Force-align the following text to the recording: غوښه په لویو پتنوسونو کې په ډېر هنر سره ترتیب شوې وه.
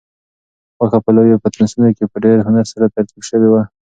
غوښه 0.77 0.99
په 1.05 1.09
لویو 1.15 1.41
پتنوسونو 1.43 1.89
کې 1.97 2.05
په 2.11 2.17
ډېر 2.25 2.37
هنر 2.47 2.65
سره 2.73 2.91
ترتیب 2.95 3.21
شوې 3.29 3.49
وه. 3.51 3.61